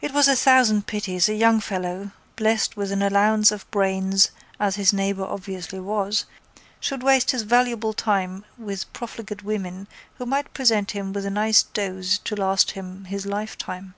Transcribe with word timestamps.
It 0.00 0.12
was 0.14 0.28
a 0.28 0.36
thousand 0.36 0.86
pities 0.86 1.28
a 1.28 1.34
young 1.34 1.58
fellow, 1.58 2.12
blessed 2.36 2.76
with 2.76 2.92
an 2.92 3.02
allowance 3.02 3.50
of 3.50 3.68
brains 3.72 4.30
as 4.60 4.76
his 4.76 4.92
neighbour 4.92 5.24
obviously 5.24 5.80
was, 5.80 6.26
should 6.78 7.02
waste 7.02 7.32
his 7.32 7.42
valuable 7.42 7.92
time 7.92 8.44
with 8.56 8.92
profligate 8.92 9.42
women 9.42 9.88
who 10.18 10.26
might 10.26 10.54
present 10.54 10.92
him 10.92 11.12
with 11.12 11.26
a 11.26 11.30
nice 11.30 11.64
dose 11.64 12.18
to 12.18 12.36
last 12.36 12.70
him 12.78 13.06
his 13.06 13.26
lifetime. 13.26 13.94